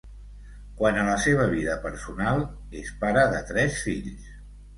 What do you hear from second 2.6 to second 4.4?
és pare de tres fills.